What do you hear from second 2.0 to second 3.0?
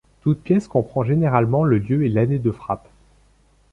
et l'année de frappe.